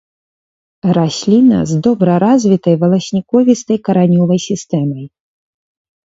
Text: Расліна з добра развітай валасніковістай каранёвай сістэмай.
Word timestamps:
Расліна 0.97 1.59
з 1.71 1.75
добра 1.87 2.15
развітай 2.23 2.75
валасніковістай 2.83 3.77
каранёвай 3.89 4.39
сістэмай. 4.47 5.05